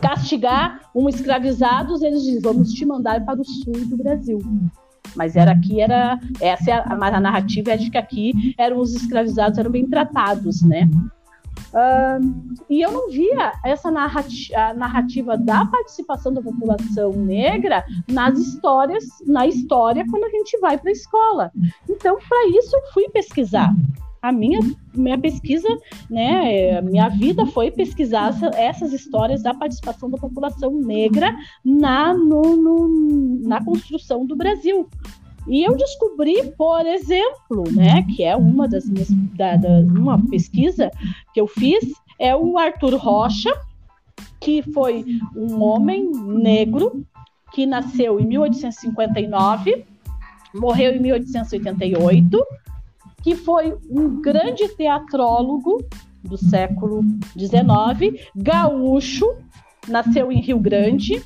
[0.00, 4.40] castigar um escravizados, eles dizem, vamos te mandar para o sul do Brasil.
[5.14, 8.94] Mas era aqui, era essa é a, a narrativa é de que aqui eram os
[8.94, 10.88] escravizados eram bem tratados, né?
[11.72, 19.04] Uh, e eu não via essa narrativa, narrativa da participação da população negra nas histórias,
[19.26, 21.52] na história quando a gente vai para a escola.
[21.88, 23.74] Então, para isso eu fui pesquisar.
[24.20, 24.60] A minha,
[24.94, 25.68] minha pesquisa,
[26.10, 33.38] né, minha vida foi pesquisar essas histórias da participação da população negra na, no, no,
[33.46, 34.88] na construção do Brasil.
[35.48, 40.90] E eu descobri, por exemplo, né, que é uma das minhas, da, da, uma pesquisa
[41.32, 41.84] que eu fiz,
[42.18, 43.52] é o Arthur Rocha,
[44.40, 45.04] que foi
[45.36, 47.04] um homem negro
[47.52, 49.84] que nasceu em 1859,
[50.54, 52.44] morreu em 1888
[53.26, 55.84] que foi um grande teatrólogo
[56.22, 57.00] do século
[57.36, 59.26] XIX, gaúcho,
[59.88, 61.20] nasceu em Rio Grande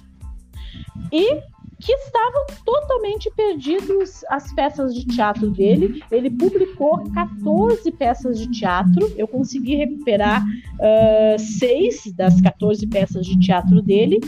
[1.12, 1.34] e
[1.78, 6.02] que estavam totalmente perdidos as peças de teatro dele.
[6.10, 9.12] Ele publicou 14 peças de teatro.
[9.14, 14.20] Eu consegui recuperar uh, seis das 14 peças de teatro dele.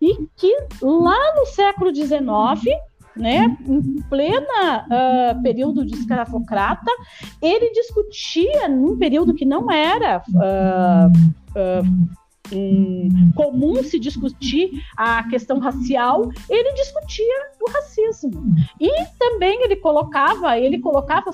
[0.00, 2.64] E que lá no século XIX
[3.18, 6.90] né, em plena uh, período de escravocrata,
[7.42, 11.10] ele discutia num período que não era uh,
[11.58, 12.08] uh,
[12.52, 18.30] um, comum se discutir a questão racial, ele discutia o racismo.
[18.80, 21.30] E também ele colocava, ele colocava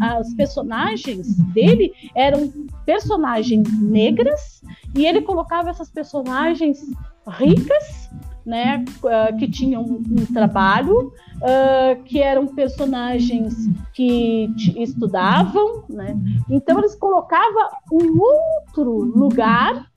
[0.00, 2.50] as personagens dele eram
[2.86, 4.62] personagens negras
[4.96, 6.80] e ele colocava essas personagens
[7.26, 8.10] ricas
[8.44, 13.54] né, uh, que tinham um, um trabalho, uh, que eram personagens
[13.92, 16.16] que estudavam, né?
[16.50, 19.90] Então eles colocavam um outro lugar,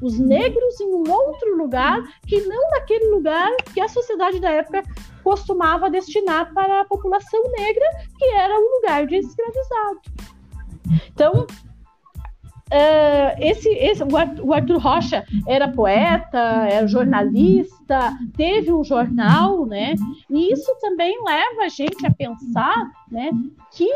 [0.00, 4.82] os negros em um outro lugar, que não naquele lugar que a sociedade da época
[5.24, 7.84] costumava destinar para a população negra,
[8.16, 10.00] que era o lugar de escravizado.
[11.12, 11.46] Então,
[12.68, 16.38] Uh, esse, esse, o Arthur Rocha era poeta,
[16.70, 19.94] era jornalista, teve um jornal, né?
[20.30, 23.30] E isso também leva a gente a pensar, né,
[23.72, 23.88] que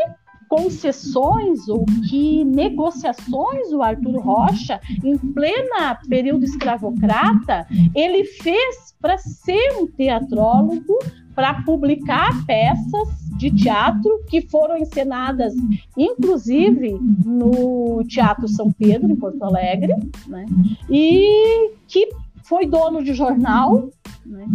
[0.48, 9.72] concessões ou que negociações o Arthur Rocha, em plena período escravocrata, ele fez para ser
[9.80, 10.98] um teatrólogo,
[11.34, 15.54] para publicar peças de teatro que foram encenadas,
[15.96, 19.94] inclusive no Teatro São Pedro, em Porto Alegre,
[20.26, 20.46] né?
[20.88, 22.08] e que
[22.44, 23.88] foi dono de jornal,
[24.24, 24.46] né?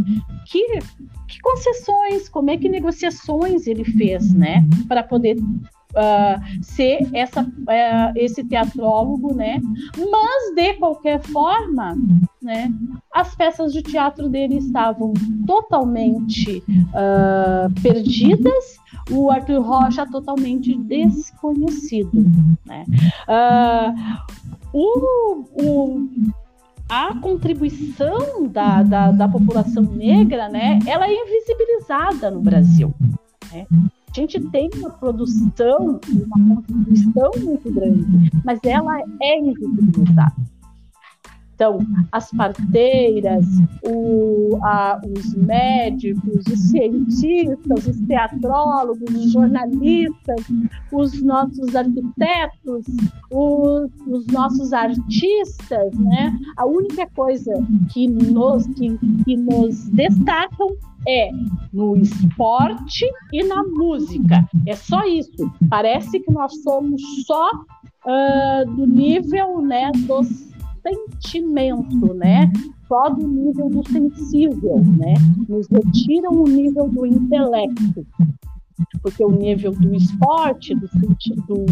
[0.46, 0.80] que,
[1.28, 8.14] que concessões, como é que negociações ele fez, né, para poder uh, ser essa, uh,
[8.16, 9.60] esse teatrólogo, né?
[9.98, 11.98] Mas de qualquer forma,
[12.48, 12.72] né?
[13.14, 15.14] As peças de teatro dele estavam
[15.46, 18.78] totalmente uh, perdidas.
[19.12, 22.26] O Arthur Rocha totalmente desconhecido,
[22.66, 22.86] né?
[24.74, 26.10] o, o
[26.90, 32.94] a contribuição da, da, da, população negra, né, ela é invisibilizada no Brasil.
[33.52, 33.68] Né?
[33.72, 40.34] A gente tem uma produção, uma contribuição muito grande, mas ela é invisibilizada.
[41.58, 41.80] Então,
[42.12, 43.44] as parteiras,
[43.84, 50.46] o, a, os médicos, os cientistas, os teatrólogos, os jornalistas,
[50.92, 52.86] os nossos arquitetos,
[53.32, 56.38] os, os nossos artistas, né?
[56.58, 57.52] A única coisa
[57.92, 60.68] que nos, que, que nos destacam
[61.08, 61.32] é
[61.74, 64.48] no esporte e na música.
[64.68, 65.52] É só isso.
[65.72, 70.47] Parece que nós somos só uh, do nível né, dos
[70.88, 72.52] sentimento, né?
[72.88, 75.14] Só do nível do sensível, né?
[75.48, 78.06] Nos retiram o nível do intelecto.
[79.02, 80.88] Porque o nível do esporte, do,
[81.48, 81.66] do,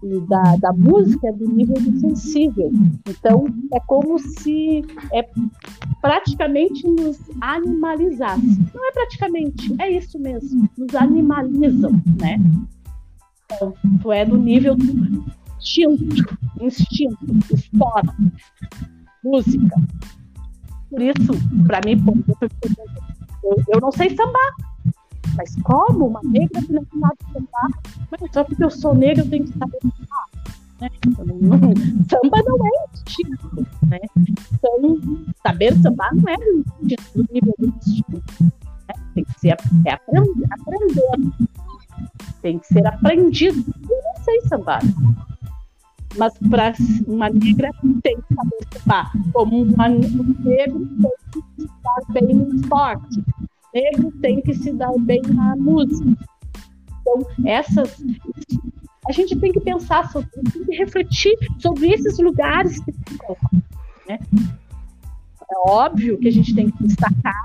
[0.00, 2.72] do da, da música é do nível do sensível.
[3.06, 5.28] Então, é como se é,
[6.00, 8.58] praticamente nos animalizasse.
[8.74, 10.68] Não é praticamente, é isso mesmo.
[10.78, 12.40] Nos animalizam, né?
[13.52, 15.24] Então, tu é do nível do
[15.64, 18.32] instinto, instinto, esporte,
[19.24, 19.76] música.
[20.90, 21.32] Por isso,
[21.66, 22.04] para mim,
[23.42, 24.54] eu, eu não sei sambar.
[25.36, 27.82] Mas como uma negra que não sabe sambar?
[28.10, 30.28] Mas só porque eu sou negra eu tenho que saber sambar.
[30.80, 30.88] Né?
[31.40, 31.58] Não,
[32.08, 33.66] samba não é instinto.
[33.86, 33.98] Né?
[34.52, 36.36] Então, saber sambar não é
[36.82, 38.22] instinto, nível do instinto.
[38.40, 38.94] Né?
[39.14, 39.56] Tem que ser
[39.86, 39.98] é.
[42.42, 43.64] Tem que ser aprendido.
[43.88, 44.80] Eu não sei sambar
[46.16, 46.72] mas para
[47.06, 47.70] uma negra
[48.02, 50.88] tem que saber estar, como uma, um negro
[51.32, 53.24] tem que se dar bem no esporte,
[53.74, 56.16] negro tem que se dar bem na música.
[57.00, 58.02] Então, essas.
[59.06, 63.62] A gente tem que pensar sobre, tem que refletir sobre esses lugares que colocam.
[64.08, 64.18] Né?
[65.50, 67.44] É óbvio que a gente tem que destacar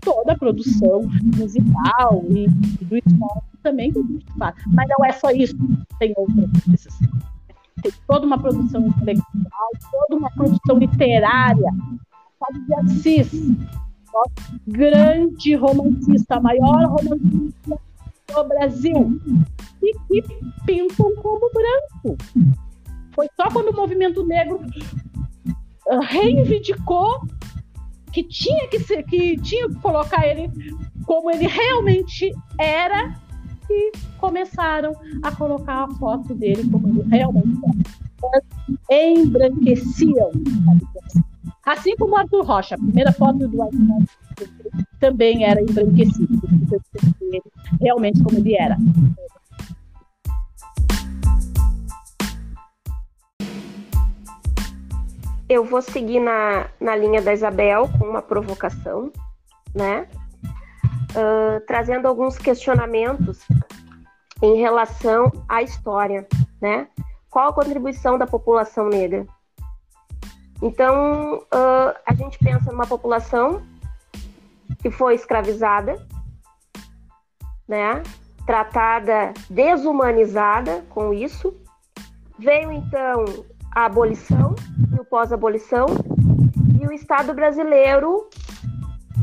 [0.00, 1.02] toda a produção
[1.36, 2.44] musical e,
[2.80, 4.54] e do esporte também que a gente faz.
[4.68, 5.56] Mas não é só isso,
[5.98, 6.98] tem outras coisas.
[7.82, 11.70] Tem toda uma produção intelectual, toda uma produção literária.
[12.38, 13.32] Sabe de Assis,
[14.12, 17.80] nosso grande romancista, maior romancista
[18.34, 19.20] do Brasil,
[19.82, 20.22] e que
[20.66, 22.16] pintam como branco.
[23.12, 24.60] Foi só quando o movimento negro
[25.88, 27.20] ah, reivindicou
[28.12, 30.50] que tinha que ser, que tinha que colocar ele
[31.04, 33.18] como ele realmente era
[33.70, 34.92] e começaram
[35.22, 37.60] a colocar a foto dele como ele realmente
[38.22, 38.42] era.
[38.90, 40.30] Embranqueciam.
[41.64, 44.04] Assim como Arthur Rocha, a primeira foto do Arthur
[44.98, 46.40] também era embranquecido,
[47.80, 48.76] realmente como ele era.
[55.48, 59.10] Eu vou seguir na, na linha da Isabel com uma provocação,
[59.74, 60.06] né?
[61.66, 63.40] Trazendo alguns questionamentos
[64.42, 66.26] em relação à história,
[66.60, 66.88] né?
[67.30, 69.26] Qual a contribuição da população negra?
[70.62, 73.62] Então, uh, a gente pensa numa população
[74.80, 76.04] que foi escravizada,
[77.66, 78.02] né?
[78.46, 81.54] Tratada, desumanizada com isso.
[82.38, 83.24] Veio então
[83.74, 84.54] a abolição
[84.96, 85.86] e o pós-abolição,
[86.80, 88.28] e o Estado brasileiro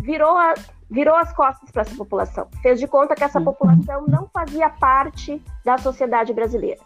[0.02, 0.54] virou, a,
[0.90, 2.48] virou as costas para essa população.
[2.62, 6.82] Fez de conta que essa população não fazia parte da sociedade brasileira.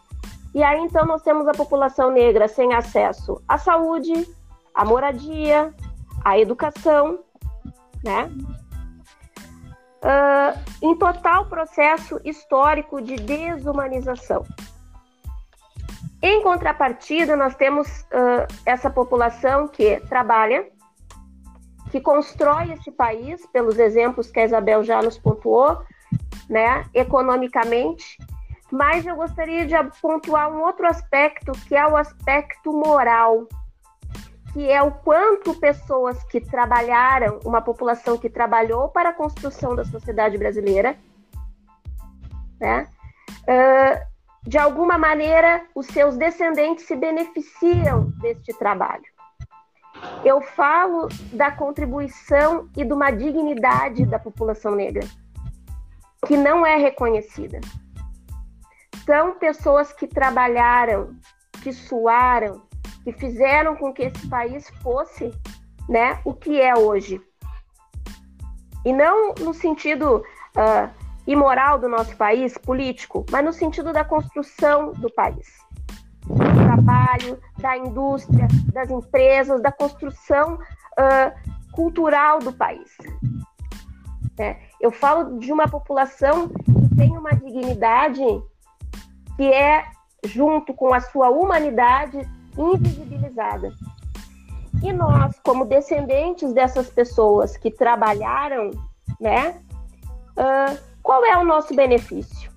[0.54, 4.12] E aí então nós temos a população negra sem acesso à saúde,
[4.74, 5.72] à moradia,
[6.24, 7.20] à educação,
[8.02, 8.30] né?
[10.02, 14.44] Uh, em total processo histórico de desumanização.
[16.22, 20.66] Em contrapartida, nós temos uh, essa população que trabalha,
[21.90, 25.82] que constrói esse país, pelos exemplos que a Isabel já nos pontuou,
[26.48, 28.16] né, economicamente,
[28.70, 33.46] mas eu gostaria de pontuar um outro aspecto, que é o aspecto moral,
[34.52, 39.84] que é o quanto pessoas que trabalharam, uma população que trabalhou para a construção da
[39.84, 40.96] sociedade brasileira,
[42.60, 42.86] né,
[43.42, 44.10] uh,
[44.42, 49.04] de alguma maneira, os seus descendentes se beneficiam deste trabalho.
[50.24, 55.06] Eu falo da contribuição e de uma dignidade da população negra,
[56.26, 57.60] que não é reconhecida.
[59.04, 61.14] São pessoas que trabalharam,
[61.62, 62.62] que suaram,
[63.02, 65.32] que fizeram com que esse país fosse
[65.88, 67.20] né, o que é hoje.
[68.84, 70.22] E não no sentido
[70.56, 70.90] uh,
[71.26, 75.46] e moral do nosso país, político, mas no sentido da construção do país.
[76.30, 82.96] Do trabalho, da indústria, das empresas, da construção uh, cultural do país.
[84.38, 88.24] É, eu falo de uma população que tem uma dignidade
[89.36, 89.84] que é,
[90.24, 92.18] junto com a sua humanidade,
[92.56, 93.72] invisibilizada.
[94.82, 98.70] E nós, como descendentes dessas pessoas que trabalharam,
[99.20, 99.60] né,
[100.36, 102.50] uh, qual é o nosso benefício?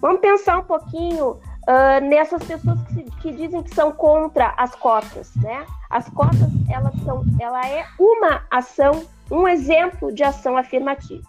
[0.00, 5.34] Vamos pensar um pouquinho uh, nessas pessoas que, que, dizem que são contra as cotas,
[5.36, 5.66] né?
[5.90, 11.22] As cotas, elas são, ela é uma ação, um exemplo de ação afirmativa.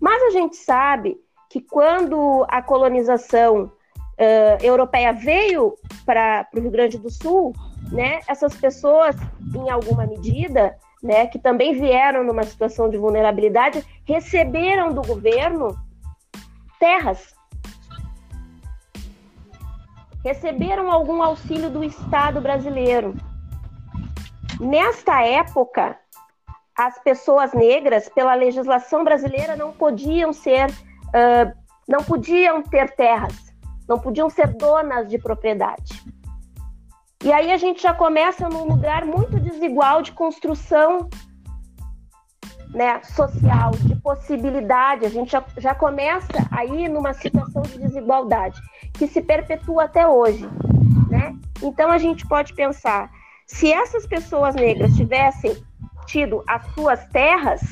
[0.00, 1.16] Mas a gente sabe
[1.48, 5.74] que quando a colonização uh, europeia veio
[6.04, 7.54] para o Rio Grande do Sul,
[7.90, 9.16] né, essas pessoas,
[9.54, 15.76] em alguma medida, né, que também vieram numa situação de vulnerabilidade, receberam do governo
[16.78, 17.35] terras.
[20.26, 23.14] Receberam algum auxílio do Estado brasileiro.
[24.58, 25.96] Nesta época,
[26.76, 31.56] as pessoas negras, pela legislação brasileira, não podiam ser, uh,
[31.88, 33.36] não podiam ter terras,
[33.88, 36.04] não podiam ser donas de propriedade.
[37.22, 41.08] E aí a gente já começa num lugar muito desigual de construção
[42.76, 45.06] né, social, de possibilidade.
[45.06, 48.60] A gente já, já começa aí numa situação de desigualdade
[48.92, 50.46] que se perpetua até hoje.
[51.08, 51.34] Né?
[51.62, 53.10] Então a gente pode pensar,
[53.46, 55.56] se essas pessoas negras tivessem
[56.06, 57.62] tido as suas terras,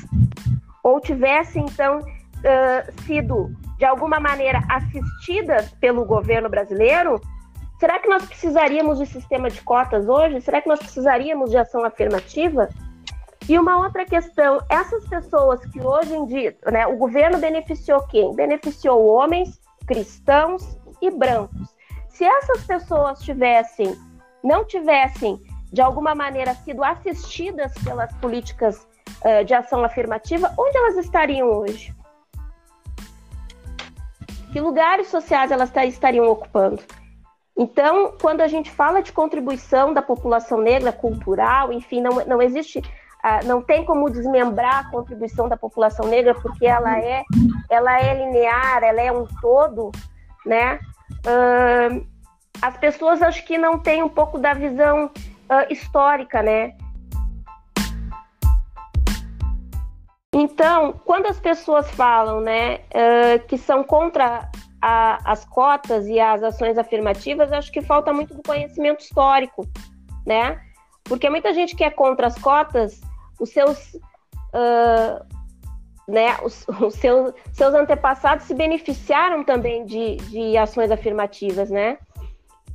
[0.83, 7.21] ou tivessem então uh, sido de alguma maneira assistidas pelo governo brasileiro,
[7.77, 10.39] Será que nós precisaríamos de sistema de cotas hoje?
[10.39, 12.69] Será que nós precisaríamos de ação afirmativa?
[13.47, 18.33] E uma outra questão, essas pessoas que hoje em dia, né, o governo beneficiou quem?
[18.33, 21.75] Beneficiou homens, cristãos e brancos.
[22.09, 23.95] Se essas pessoas tivessem,
[24.43, 25.39] não tivessem
[25.71, 28.87] de alguma maneira sido assistidas pelas políticas
[29.21, 31.93] uh, de ação afirmativa, onde elas estariam hoje?
[34.51, 36.81] Que lugares sociais elas estariam ocupando?
[37.57, 42.81] Então, quando a gente fala de contribuição da população negra cultural, enfim, não, não existe,
[43.45, 47.23] não tem como desmembrar a contribuição da população negra, porque ela é,
[47.69, 49.91] ela é linear, ela é um todo,
[50.45, 50.79] né?
[51.25, 52.05] Uh,
[52.61, 56.75] as pessoas acho que não têm um pouco da visão uh, histórica, né?
[60.33, 62.79] Então, quando as pessoas falam, né,
[63.47, 64.49] que são contra
[64.81, 69.65] a, as cotas e as ações afirmativas, acho que falta muito do conhecimento histórico,
[70.27, 70.59] né?
[71.05, 72.99] Porque muita gente que é contra as cotas,
[73.39, 75.25] os seus, uh,
[76.07, 81.97] né, os, os seus, seus antepassados se beneficiaram também de, de ações afirmativas, né?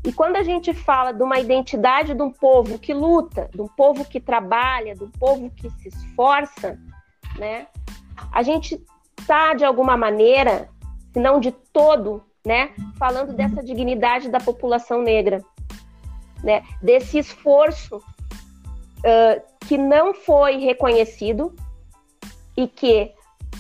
[0.03, 3.69] E quando a gente fala de uma identidade de um povo que luta, de um
[3.69, 6.79] povo que trabalha, de um povo que se esforça,
[7.39, 7.67] né?
[8.33, 8.83] A gente
[9.19, 10.71] está, de alguma maneira,
[11.13, 15.45] se não de todo, né, falando dessa dignidade da população negra,
[16.43, 18.03] né, desse esforço
[19.67, 21.55] que não foi reconhecido
[22.57, 23.13] e que,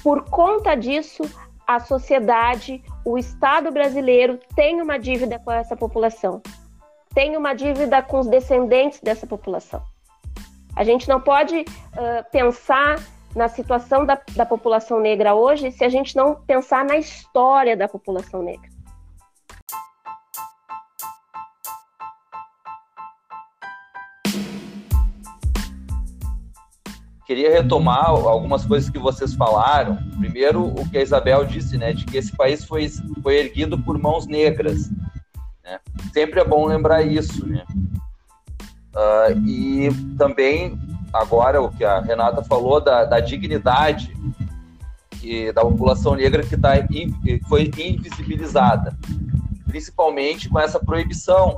[0.03, 1.22] por conta disso,
[1.66, 6.43] a sociedade, o Estado brasileiro tem uma dívida com essa população,
[7.14, 9.82] tem uma dívida com os descendentes dessa população.
[10.76, 12.97] A gente não pode uh, pensar
[13.34, 17.86] na situação da, da população negra hoje se a gente não pensar na história da
[17.86, 18.68] população negra.
[27.31, 29.97] Queria retomar algumas coisas que vocês falaram.
[30.18, 32.89] Primeiro, o que a Isabel disse, né, de que esse país foi,
[33.22, 34.91] foi erguido por mãos negras.
[35.62, 35.78] Né?
[36.12, 37.62] Sempre é bom lembrar isso, né?
[38.93, 40.76] Uh, e também
[41.12, 44.12] agora o que a Renata falou da, da dignidade
[45.12, 48.99] que, da população negra que, tá, que foi invisibilizada,
[49.68, 51.57] principalmente com essa proibição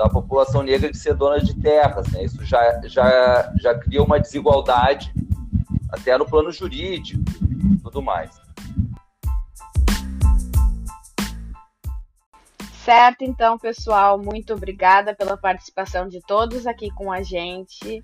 [0.00, 2.10] da população negra de ser dona de terras.
[2.12, 2.24] Né?
[2.24, 5.12] Isso já, já, já cria uma desigualdade
[5.92, 7.22] até no plano jurídico
[7.80, 8.30] tudo mais.
[12.84, 18.02] Certo, então, pessoal, muito obrigada pela participação de todos aqui com a gente.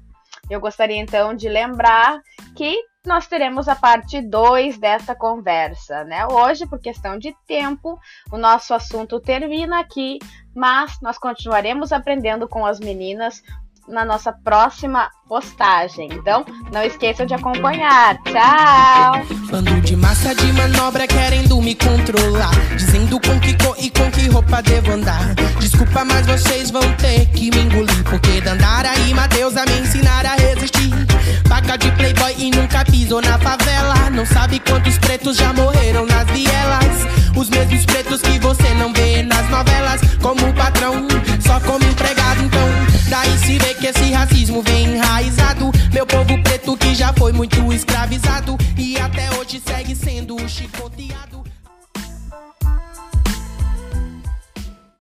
[0.49, 2.20] Eu gostaria então de lembrar
[2.55, 6.26] que nós teremos a parte 2 dessa conversa, né?
[6.26, 7.99] Hoje, por questão de tempo,
[8.32, 10.18] o nosso assunto termina aqui,
[10.55, 13.42] mas nós continuaremos aprendendo com as meninas
[13.89, 16.09] na nossa próxima postagem.
[16.12, 18.16] Então, não esqueçam de acompanhar.
[18.24, 19.37] Tchau!
[19.51, 22.51] Bando de massa de manobra querendo me controlar.
[22.76, 25.34] Dizendo com que cor e com que roupa devo andar.
[25.59, 28.05] Desculpa, mas vocês vão ter que me engolir.
[28.05, 30.93] Porque Dandara e Matheus a me ensinar a resistir.
[31.49, 34.11] Paca de playboy e nunca pisou na favela.
[34.11, 37.07] Não sabe quantos pretos já morreram nas vielas.
[37.37, 40.01] Os mesmos pretos que você não vê nas novelas.
[40.22, 41.07] Como patrão,
[41.41, 42.43] só como empregado.
[42.43, 45.70] Então, Daí se vê que esse racismo vem enraizado.
[45.92, 51.36] Meu povo preto que já foi muito escravizado e até hoje segue sendo chicoteado.